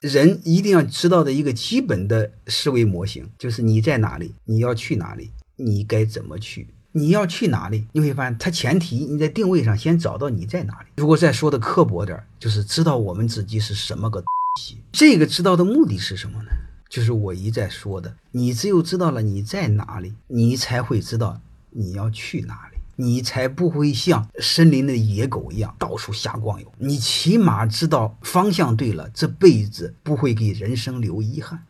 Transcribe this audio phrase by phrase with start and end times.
[0.00, 6.66] 人一定要知道的一个基本的思维模型，就是你在哪里，你要去哪里，你该怎么去。
[6.92, 7.86] 你要去哪里？
[7.92, 10.86] 你会发现，它前提你在定位上先找到你在哪里。
[10.96, 14.26] 如果再说的刻薄点，就是知道我们自己是什么个东
[14.60, 14.78] 西。
[14.90, 16.50] 这个知道的目的是什么呢？
[16.88, 21.40] 就是我一再说的，你只有知道了你在哪里，你才会知道
[21.70, 26.70] 你要去哪里，你才不会像森林的野狗一样到处瞎逛悠。
[26.78, 31.64] 你起码知道方向对了，这辈子不会给人生留遗憾。